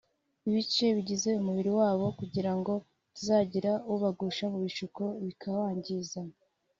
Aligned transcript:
ibice 0.47 0.85
bigize 0.97 1.29
umubiri 1.41 1.71
wabo 1.79 2.05
kugira 2.19 2.51
ngo 2.59 2.73
hatazagira 2.79 3.71
ubagusha 3.93 4.45
mu 4.53 4.59
bishuko 4.65 5.01
bikawangiza 5.25 6.19